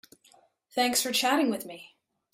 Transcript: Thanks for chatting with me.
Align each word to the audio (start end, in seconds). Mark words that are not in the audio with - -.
Thanks 0.73 1.03
for 1.03 1.11
chatting 1.11 1.51
with 1.51 1.67
me. 1.67 1.95